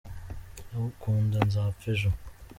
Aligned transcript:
ndagukunda 0.67 1.37
nzapfa 1.47 1.85
ejo 1.93 2.09